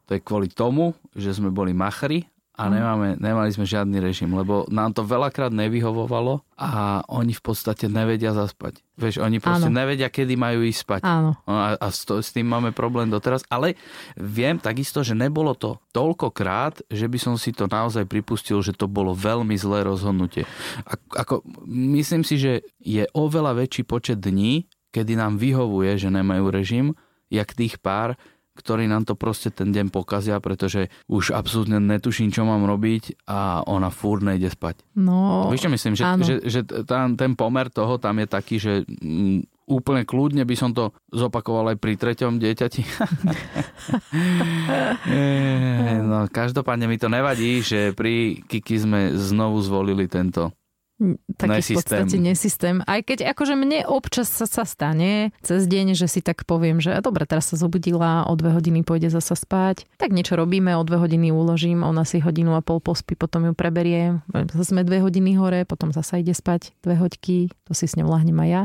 [0.06, 2.74] To je kvôli tomu, že sme boli machri a Mm.
[2.76, 8.36] nemáme, nemali sme žiadny režim, lebo nám to veľakrát nevyhovovalo a oni v podstate nevedia
[8.36, 8.84] zaspať.
[9.00, 9.80] Vieš, oni proste Áno.
[9.80, 11.02] nevedia, kedy majú ísť spať.
[11.08, 11.40] Áno.
[11.48, 13.80] No A, a s, to, s tým máme problém doteraz, ale
[14.14, 18.86] viem takisto, že nebolo to toľkokrát, že by som si to naozaj pripustil, že to
[18.86, 20.44] bolo veľmi zlé rozhodnutie.
[20.84, 26.52] A, ako, myslím si, že je oveľa väčší počet dní, kedy nám vyhovuje, že nemajú
[26.52, 26.86] režim,
[27.32, 28.20] jak tých pár,
[28.56, 33.64] ktorí nám to proste ten deň pokazia, pretože už absolútne netuším, čo mám robiť a
[33.64, 34.84] ona furt nejde spať.
[35.00, 36.24] No, Víš čo myslím, že, áno.
[36.24, 40.76] že, že tam, ten pomer toho tam je taký, že mm, úplne kľudne by som
[40.76, 42.82] to zopakoval aj pri treťom dieťati.
[45.12, 50.54] Eh, no, každopádne mi to nevadí, že pri Kiki sme znovu zvolili tento.
[51.36, 51.78] Taký v Nesystém.
[51.82, 52.76] podstate nesystém.
[52.86, 56.94] Aj keď akože mne občas sa, sa stane cez deň, že si tak poviem, že
[57.02, 59.90] dobre, teraz sa zobudila, o dve hodiny pôjde zasa spať.
[59.98, 63.54] Tak niečo robíme, o dve hodiny uložím, ona si hodinu a pol pospí, potom ju
[63.58, 64.22] preberiem.
[64.30, 68.08] Zase sme dve hodiny hore, potom zasa ide spať dve hoďky, to si s ňou
[68.14, 68.62] lahnem aj ja.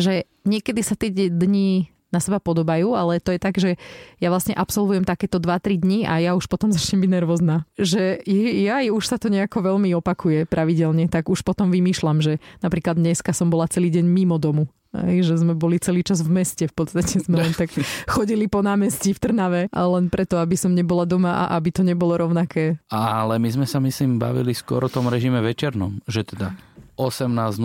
[0.00, 0.12] Že
[0.48, 3.74] niekedy sa tie dni na seba podobajú, ale to je tak, že
[4.22, 7.66] ja vlastne absolvujem takéto 2-3 dní a ja už potom začnem byť nervózna.
[7.74, 8.22] Že
[8.62, 13.34] ja už sa to nejako veľmi opakuje pravidelne, tak už potom vymýšľam, že napríklad dneska
[13.34, 14.70] som bola celý deň mimo domu.
[14.94, 17.74] Aj, že sme boli celý čas v meste, v podstate sme len tak
[18.14, 21.82] chodili po námestí v Trnave, ale len preto, aby som nebola doma a aby to
[21.82, 22.78] nebolo rovnaké.
[22.94, 26.54] Ale my sme sa, myslím, bavili skoro o tom režime večernom, že teda
[26.96, 27.58] 18.00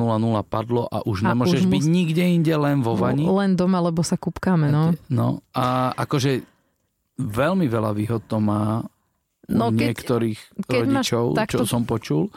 [0.44, 3.24] padlo a už A nemôžeš už byť mus- nikde inde, len vo vani.
[3.24, 4.92] Len doma, lebo sa kúpkáme, no.
[5.08, 6.42] No a akože
[7.16, 8.82] veľmi veľa výhod to má
[9.46, 12.30] No, keď- niektorých keď rodičov, takto- čo som počul,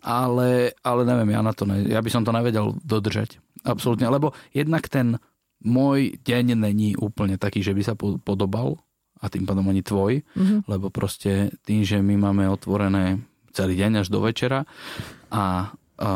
[0.00, 3.42] ale, ale neviem, ja na to ne, ja by som to nevedel dodržať.
[3.60, 5.18] Absolútne, lebo jednak ten
[5.60, 8.78] môj deň není úplne taký, že by sa po- podobal
[9.18, 10.64] a tým pádom ani tvoj, Mhm.
[10.64, 13.18] lebo proste tým, že my máme otvorené
[13.50, 14.62] celý deň až do večera
[15.28, 16.08] a, a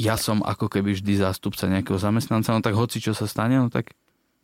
[0.00, 3.68] ja som ako keby vždy zástupca nejakého zamestnanca, no tak hoci čo sa stane, no
[3.68, 3.92] tak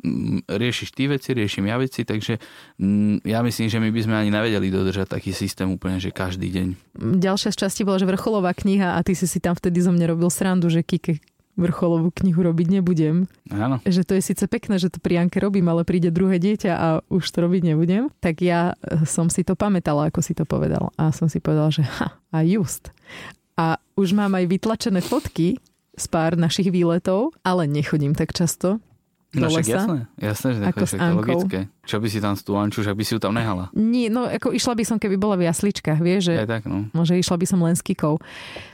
[0.05, 2.37] mm, riešiš ty veci, riešim ja veci, takže
[2.77, 6.53] mm, ja myslím, že my by sme ani nevedeli dodržať taký systém úplne, že každý
[6.53, 6.69] deň.
[7.17, 10.13] Ďalšia z časti bola, že vrcholová kniha a ty si si tam vtedy zo mňa
[10.13, 11.25] robil srandu, že Kike
[11.57, 13.25] vrcholovú knihu robiť nebudem.
[13.49, 13.81] Áno.
[13.83, 16.87] Že to je síce pekné, že to pri Janke robím, ale príde druhé dieťa a
[17.09, 18.13] už to robiť nebudem.
[18.21, 20.93] Tak ja eh, som si to pamätala, ako si to povedal.
[21.01, 22.93] A som si povedal, že ha, a just.
[23.57, 25.57] A už mám aj vytlačené fotky
[25.97, 28.77] z pár našich výletov, ale nechodím tak často.
[29.37, 29.69] do No lesa.
[29.69, 31.59] jasné, jasné, že je to logické.
[31.85, 33.69] Čo by si tam tú Anču, že by si ju tam nehala.
[33.77, 36.89] Nie, no ako išla by som, keby bola v jasličkách, vieš, že Aj tak, no.
[36.97, 38.17] No, že išla by som len s Kikou.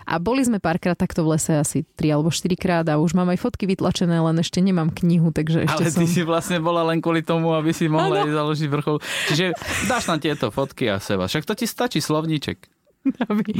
[0.06, 3.26] A boli sme párkrát takto v lese, asi tri alebo štyri krát a už mám
[3.34, 6.00] aj fotky vytlačené, len ešte nemám knihu, takže ešte Ale som...
[6.02, 8.96] ty si vlastne bola len kvôli tomu, aby si mohla aj založiť vrchol.
[9.34, 9.46] Čiže
[9.90, 11.26] dáš tam tieto fotky a seba.
[11.26, 12.81] Však to ti stačí slovníček.
[13.30, 13.54] Aby-.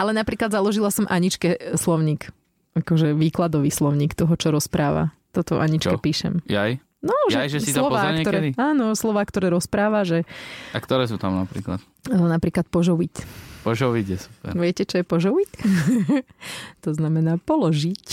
[0.00, 2.28] Ale napríklad založila som Aničke slovník.
[2.76, 5.10] Akože výkladový slovník toho, čo rozpráva.
[5.30, 6.02] Toto Aničke Čo?
[6.02, 6.42] píšem.
[6.46, 6.78] Jaj?
[7.00, 8.38] No, Jaj, že si to slová, pozrie ktoré?
[8.60, 10.28] Áno, slova, ktoré rozpráva, že
[10.76, 11.80] A ktoré sú tam napríklad?
[12.12, 13.24] e, napríklad požoviť.
[13.64, 14.52] Požoviť je super.
[14.52, 15.50] Viete, čo je požoviť?
[16.84, 18.04] to znamená položiť.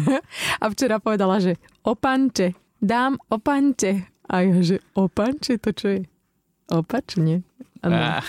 [0.62, 4.04] a včera povedala, že opanče, dám opanče.
[4.28, 6.00] A ja, že opanče, to čo je?
[6.68, 7.40] Opačne.
[7.82, 7.96] Áno.
[7.96, 8.22] Á,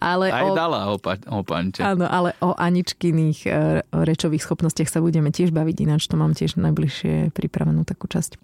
[0.00, 1.80] Ale aj o, dala opa- opanče.
[1.80, 3.50] áno, ale o Aničkyných e,
[3.92, 8.36] rečových schopnostiach sa budeme tiež baviť, ináč to mám tiež najbližšie pripravenú takú časť.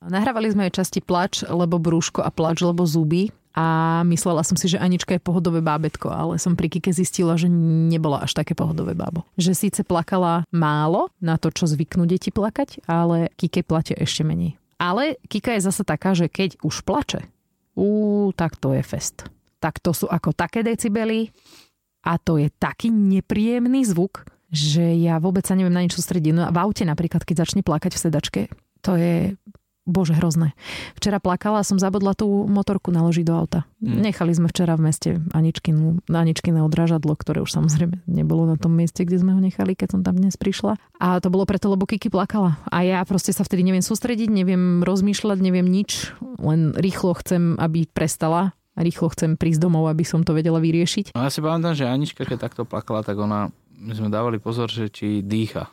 [0.00, 3.28] Nahrávali sme aj časti plač, lebo brúško a plač, lebo zuby.
[3.50, 7.50] A myslela som si, že Anička je pohodové bábetko, ale som pri Kike zistila, že
[7.50, 9.26] nebola až také pohodové bábo.
[9.34, 14.54] Že síce plakala málo na to, čo zvyknú deti plakať, ale Kike plače ešte menej.
[14.78, 17.26] Ale Kika je zase taká, že keď už plače,
[17.80, 19.24] ú, tak to je fest.
[19.56, 21.32] Tak to sú ako také decibely
[22.04, 26.32] a to je taký nepríjemný zvuk, že ja vôbec sa neviem na nič sústrediť.
[26.36, 28.40] No v aute napríklad, keď začne plakať v sedačke,
[28.84, 29.36] to je
[29.90, 30.54] bože hrozné.
[30.94, 33.60] Včera plakala a som zabudla tú motorku naložiť do auta.
[33.82, 34.06] Mm.
[34.06, 39.02] Nechali sme včera v meste Aničkinu, Aničkine odrážadlo, ktoré už samozrejme nebolo na tom mieste,
[39.02, 40.78] kde sme ho nechali, keď som tam dnes prišla.
[41.02, 42.62] A to bolo preto, lebo Kiki plakala.
[42.70, 47.90] A ja proste sa vtedy neviem sústrediť, neviem rozmýšľať, neviem nič, len rýchlo chcem, aby
[47.90, 51.12] prestala a rýchlo chcem prísť domov, aby som to vedela vyriešiť.
[51.12, 54.70] No ja si pamätám, že Anička, keď takto plakala, tak ona, my sme dávali pozor,
[54.70, 55.68] že či dýcha.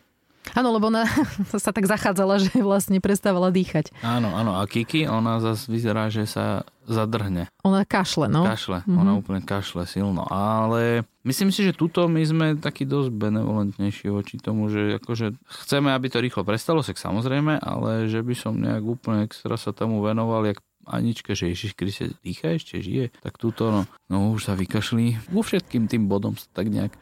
[0.53, 1.03] Áno, lebo ona
[1.63, 3.91] sa tak zachádzala, že vlastne prestávala dýchať.
[4.05, 4.55] Áno, áno.
[4.59, 7.51] A Kiki, ona zase vyzerá, že sa zadrhne.
[7.67, 8.47] Ona kašle, no.
[8.47, 8.87] Kašle.
[8.87, 10.23] Ona úplne kašle silno.
[10.31, 15.35] Ale myslím si, že tuto my sme taký dosť benevolentnejší voči tomu, že akože
[15.67, 19.75] chceme, aby to rýchlo prestalo, tak samozrejme, ale že by som nejak úplne extra sa
[19.75, 24.47] tomu venoval, jak Aničke, že Ježiš Kriste dýcha ešte, žije, tak túto no, no už
[24.47, 25.27] sa vykašlí.
[25.35, 26.95] Ku všetkým tým bodom sa tak nejak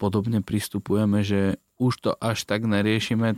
[0.00, 3.36] podobne pristupujeme, že už to až tak neriešime.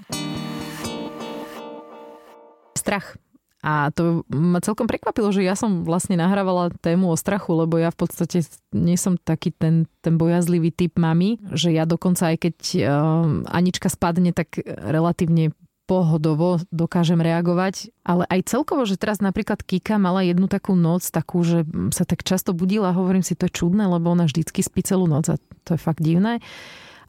[2.89, 3.21] strach.
[3.59, 7.91] A to ma celkom prekvapilo, že ja som vlastne nahrávala tému o strachu, lebo ja
[7.91, 12.57] v podstate nie som taký ten, ten bojazlivý typ mami, že ja dokonca aj keď
[12.79, 15.51] um, Anička spadne, tak relatívne
[15.91, 17.91] pohodovo dokážem reagovať.
[18.07, 22.23] Ale aj celkovo, že teraz napríklad Kika mala jednu takú noc, takú, že sa tak
[22.23, 25.75] často budila, hovorím si, to je čudné, lebo ona vždycky spí celú noc a to
[25.75, 26.39] je fakt divné.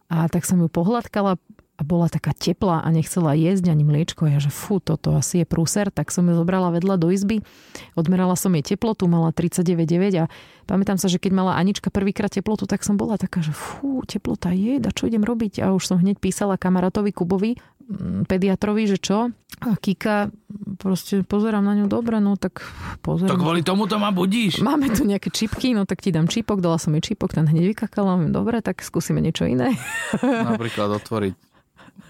[0.10, 1.38] A tak som ju pohľadkala
[1.80, 4.28] a bola taká teplá a nechcela jesť ani mliečko.
[4.28, 7.40] Ja, že fú, toto asi je prúser, tak som ju zobrala vedľa do izby.
[7.96, 10.26] Odmerala som jej teplotu, mala 39,9 a
[10.68, 14.52] pamätám sa, že keď mala Anička prvýkrát teplotu, tak som bola taká, že fú, teplota
[14.52, 15.64] je, a čo idem robiť?
[15.64, 17.56] A už som hneď písala kamarátovi Kubovi,
[17.88, 19.32] mm, pediatrovi, že čo?
[19.60, 20.32] A Kika,
[20.80, 22.64] proste pozerám na ňu dobre, no tak
[23.04, 23.36] pozerám.
[23.36, 24.64] To kvôli tomu to ma budíš.
[24.64, 27.76] Máme tu nejaké čipky, no tak ti dám čipok, dala som jej čipok, ten hneď
[27.76, 29.76] vykakala, hovorím, dobre, tak skúsime niečo iné.
[30.50, 31.36] Napríklad otvoriť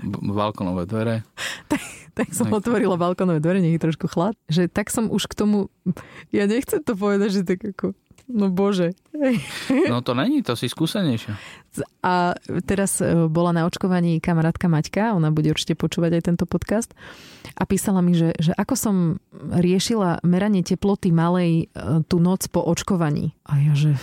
[0.05, 1.25] balkonové dvere.
[2.13, 2.61] tak som Tak.
[2.63, 4.37] otvorila balkónové dvere, nech je trošku chlad.
[4.47, 5.67] Že tak som už k tomu,
[6.29, 7.97] ja nechcem to povedať, že tak ako,
[8.29, 8.93] no bože.
[9.89, 11.35] No to není, to si skúsenejšia.
[12.05, 16.95] A teraz e, bola na očkovaní kamarátka Maťka, ona bude určite počúvať aj tento podcast
[17.57, 18.95] a písala mi, že, že ako som
[19.33, 23.35] riešila meranie teploty malej e, tú noc po očkovaní.
[23.49, 23.99] A ja, že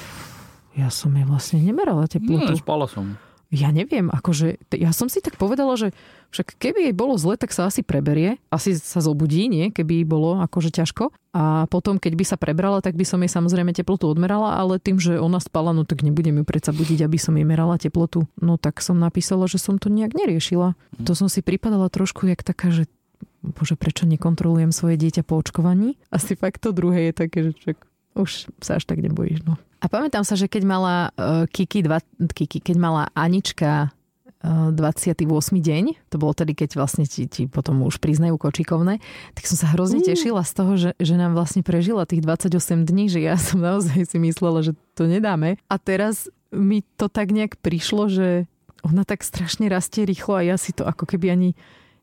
[0.76, 2.52] ja som jej vlastne nemerala teplotu.
[2.60, 3.16] spala som.
[3.48, 5.94] Ja neviem, akože, ja som si tak povedala, že
[6.36, 8.36] však keby jej bolo zle, tak sa asi preberie.
[8.52, 9.72] Asi sa zobudí, nie?
[9.72, 11.08] Keby jej bolo akože ťažko.
[11.32, 15.00] A potom, keď by sa prebrala, tak by som jej samozrejme teplotu odmerala, ale tým,
[15.00, 18.28] že ona spala, no tak nebudem ju predsa budiť, aby som jej merala teplotu.
[18.36, 20.76] No tak som napísala, že som to nejak neriešila.
[21.00, 22.84] To som si pripadala trošku jak taká, že
[23.40, 25.96] bože, prečo nekontrolujem svoje dieťa po očkovaní?
[26.12, 27.76] Asi fakt to druhé je také, že čak,
[28.16, 29.46] už sa až tak nebojíš.
[29.46, 29.56] No.
[29.80, 32.00] A pamätám sa, že keď mala uh, Kiki, dva,
[32.32, 33.92] Kiki, keď mala Anička
[34.46, 35.26] 28.
[35.58, 39.02] deň, to bolo tedy, keď vlastne ti, ti potom už priznajú kočikovné,
[39.34, 43.10] tak som sa hrozne tešila z toho, že, že nám vlastne prežila tých 28 dní,
[43.10, 45.58] že ja som naozaj si myslela, že to nedáme.
[45.66, 48.28] A teraz mi to tak nejak prišlo, že
[48.86, 51.50] ona tak strašne rastie rýchlo a ja si to ako keby ani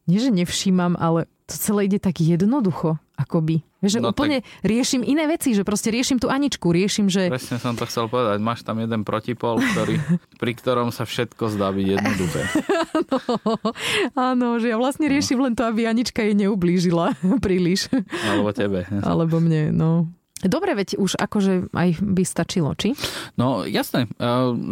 [0.07, 3.63] nie že nevšímam, ale to celé ide tak jednoducho, akoby.
[3.83, 7.75] Že No úplne riešim iné veci, že proste riešim tú Aničku, riešim, že Presne som
[7.75, 8.39] to chcel povedať.
[8.39, 9.99] Máš tam jeden protipol, ktorý,
[10.41, 12.41] pri ktorom sa všetko zdá byť jednoduché.
[14.31, 17.11] áno, že ja vlastne riešim len to, aby Anička jej neublížila
[17.45, 17.91] príliš.
[18.23, 18.87] Alebo tebe.
[19.03, 20.07] Alebo mne, no.
[20.43, 22.93] Dobre, veď už akože aj by stačilo, či?
[23.39, 24.11] No jasné,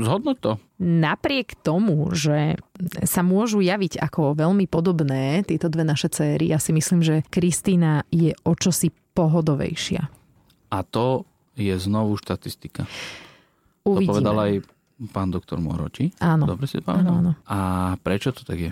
[0.03, 0.51] zhodnoť to.
[0.81, 2.57] Napriek tomu, že
[3.05, 8.03] sa môžu javiť ako veľmi podobné tieto dve naše céry, ja si myslím, že Kristýna
[8.09, 10.01] je o čosi pohodovejšia.
[10.71, 11.27] A to
[11.59, 12.87] je znovu štatistika.
[13.83, 14.09] To Uvidíme.
[14.13, 14.53] povedal aj
[15.11, 16.13] pán doktor Moroči.
[16.21, 16.47] Áno.
[16.47, 17.31] Dobre si to Áno, áno.
[17.49, 18.71] A prečo to tak je?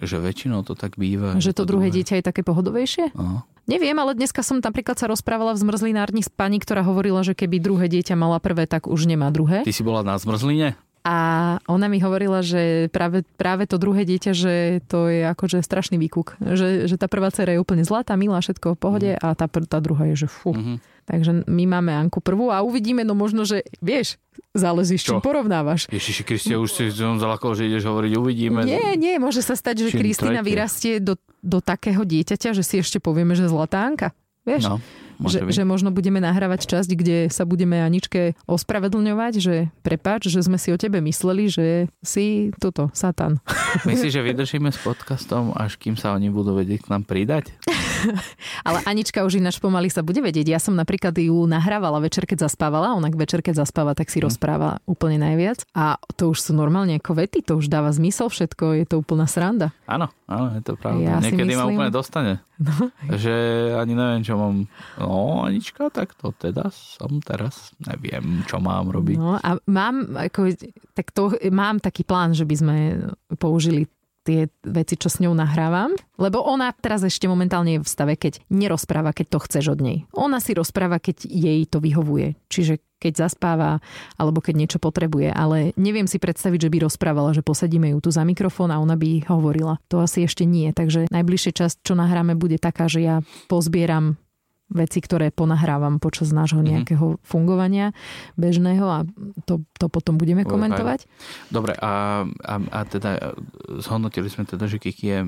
[0.00, 1.36] Že väčšinou to tak býva.
[1.36, 3.12] Že to druhé dieťa je také pohodovejšie?
[3.18, 3.44] No.
[3.70, 7.62] Neviem, ale dneska som napríklad sa rozprávala v zmrzlinárni s pani, ktorá hovorila, že keby
[7.62, 9.62] druhé dieťa mala prvé, tak už nemá druhé.
[9.62, 10.74] Ty si bola na zmrzline?
[11.00, 11.16] A
[11.64, 14.54] ona mi hovorila, že práve, práve to druhé dieťa, že
[14.84, 16.36] to je akože strašný výkuk.
[16.42, 19.78] Že, že tá prvá dcera je úplne zlatá, milá, všetko v pohode a tá, tá
[19.80, 20.52] druhá je, že fú.
[20.52, 20.82] Mhm.
[21.06, 24.20] Takže my máme Anku prvú a uvidíme, no možno, že vieš,
[24.52, 25.86] záleží, s čím porovnávaš.
[25.90, 28.60] Ježiši Kristie, už si som zalakol, že ideš hovoriť, uvidíme.
[28.66, 30.42] Nie, nie, môže sa stať, že tretie?
[30.42, 34.10] vyrastie do, do takého dieťaťa, že si ešte povieme, že zlatá Anka.
[34.48, 34.72] Vieš?
[34.72, 34.80] No,
[35.28, 35.52] že, byť.
[35.52, 40.72] že možno budeme nahrávať časť, kde sa budeme Aničke ospravedlňovať, že prepáč, že sme si
[40.72, 41.66] o tebe mysleli, že
[42.00, 43.36] si toto, satan.
[43.88, 47.52] Myslíš, že vydržíme s podcastom, až kým sa oni budú vedieť k nám pridať?
[48.68, 50.46] Ale Anička už ináč pomaly sa bude vedieť.
[50.46, 52.92] Ja som napríklad ju nahrávala večer, keď zaspávala.
[52.94, 54.24] Ona večer, keď zaspáva, tak si Mhm.
[54.24, 55.64] rozpráva úplne najviac.
[55.72, 59.24] A to už sú normálne ako vety, to už dáva zmysel všetko, je to úplná
[59.24, 59.72] sranda.
[59.84, 61.00] Áno, áno, je to pravda.
[61.00, 62.32] Ja Niekedy ma myslím- úplne dostane.
[62.60, 62.92] No.
[63.08, 63.34] Že
[63.74, 64.68] ani neviem, čo mám.
[64.94, 67.72] No, Anička, tak to teda som teraz.
[67.80, 69.16] Neviem, čo mám robiť.
[69.16, 70.52] No a mám, ako,
[70.92, 72.76] tak to, mám taký plán, že by sme
[73.34, 73.88] použili
[74.24, 75.96] tie veci, čo s ňou nahrávam.
[76.20, 79.98] Lebo ona teraz ešte momentálne je v stave, keď nerozpráva, keď to chceš od nej.
[80.12, 82.36] Ona si rozpráva, keď jej to vyhovuje.
[82.52, 83.80] Čiže keď zaspáva,
[84.20, 85.32] alebo keď niečo potrebuje.
[85.32, 88.94] Ale neviem si predstaviť, že by rozprávala, že posadíme ju tu za mikrofón a ona
[88.94, 89.80] by hovorila.
[89.88, 90.68] To asi ešte nie.
[90.76, 93.16] Takže najbližšia časť, čo nahráme, bude taká, že ja
[93.48, 94.20] pozbieram
[94.70, 97.90] veci, ktoré ponahrávam počas nášho nejakého fungovania
[98.34, 98.98] bežného a
[99.42, 101.10] to, to potom budeme komentovať.
[101.48, 103.20] Dobre, a, a, a teda e,
[103.78, 105.18] zhodnotili sme teda, že Kiki je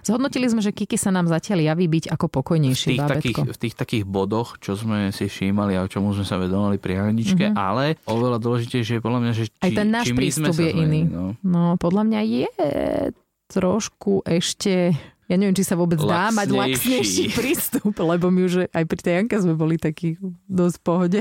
[0.00, 3.50] Zhodnotili sme, že Kiki sa nám zatiaľ javí byť ako v pokojnejšie tých, takých, bábätko.
[3.50, 7.46] v tých takých bodoch, čo sme si všímali a čomu sme sa vedomali pri Aničke,
[7.46, 7.54] Mhm.
[7.54, 11.00] ale oveľa dôležitejšie je podľa mňa, že či, Aj ten náš či prístup je iný.
[11.00, 11.24] zmenili, No.
[11.42, 12.48] No, podľa mňa je
[13.46, 17.32] trošku ešte ja neviem, či sa vôbec dá mať Laxnejší.
[17.38, 21.20] prístup, lebo my už aj pri tej Janke sme boli takí dosť v pohode.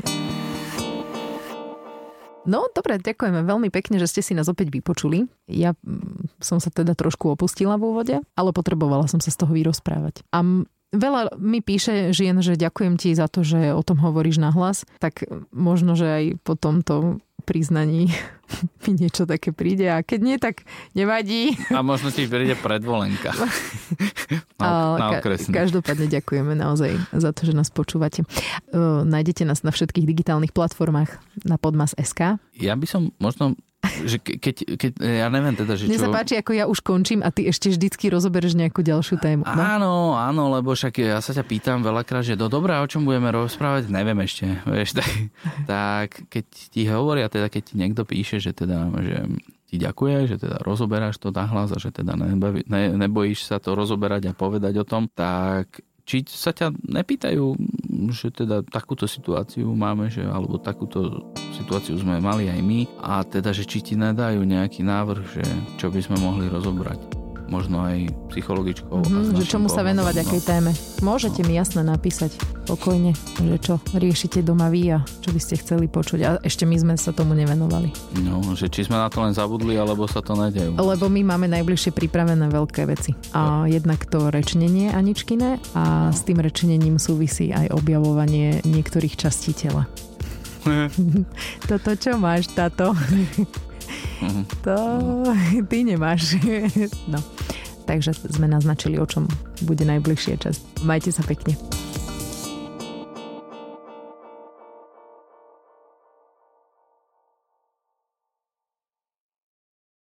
[2.43, 5.31] No, dobre, ďakujeme veľmi pekne, že ste si nás opäť vypočuli.
[5.47, 9.55] Ja mm, som sa teda trošku opustila v úvode, ale potrebovala som sa z toho
[9.55, 10.27] vyrozprávať.
[10.35, 10.43] A
[10.93, 15.25] veľa mi píše žien, že ďakujem ti za to, že o tom hovoríš nahlas, tak
[15.49, 18.07] možno, že aj po tomto priznaní
[18.87, 20.63] mi niečo také príde a keď nie, tak
[20.95, 21.57] nevadí.
[21.73, 23.35] A možno ti príde predvolenka.
[24.61, 25.51] na, na okresný.
[25.51, 28.23] každopádne ďakujeme naozaj za to, že nás počúvate.
[28.71, 32.39] Uh, nájdete nás na všetkých digitálnych platformách na podmas.sk.
[32.57, 36.05] Ja by som možno, že ke- keď, keď ja neviem teda, že Mne čo...
[36.07, 39.43] sa páči, ako ja už končím a ty ešte vždycky rozobereš nejakú ďalšiu tému.
[39.43, 39.59] No?
[39.59, 43.27] Áno, áno, lebo však ja sa ťa pýtam veľakrát, že do dobrá, o čom budeme
[43.35, 45.11] rozprávať, neviem ešte, vieš, tak,
[45.67, 49.27] tak keď ti hovoria, teda keď ti niekto píše, že teda, že
[49.67, 52.13] ti ďakuje, že teda rozoberáš to nahlas a že teda
[52.93, 57.55] nebojíš sa to rozoberať a povedať o tom, tak či sa ťa nepýtajú,
[58.11, 63.55] že teda takúto situáciu máme, že, alebo takúto situáciu sme mali aj my a teda,
[63.55, 65.43] že či ti nedajú nejaký návrh, že
[65.79, 67.22] čo by sme mohli rozobrať
[67.53, 69.05] možno aj psychologičkou.
[69.05, 70.21] Mhm, že čomu sa venovať, no.
[70.25, 70.71] akej téme.
[71.05, 72.33] Môžete mi jasne napísať
[72.65, 76.19] pokojne, že čo riešite doma vy a čo by ste chceli počuť.
[76.25, 77.93] A ešte my sme sa tomu nevenovali.
[78.25, 80.73] No, že či sme na to len zabudli, alebo sa to nedejú.
[80.81, 83.13] Lebo my máme najbližšie pripravené veľké veci.
[83.37, 89.85] A jednak to rečnenie Aničkine a s tým rečnením súvisí aj objavovanie niektorých častí tela.
[91.69, 92.95] Toto čo máš, táto?
[94.23, 94.43] Mhm.
[94.63, 94.75] To
[95.67, 96.39] ty nemáš.
[97.11, 97.19] No.
[97.83, 99.27] Takže sme naznačili, o čom
[99.67, 100.87] bude najbližšia časť.
[100.87, 101.59] Majte sa pekne.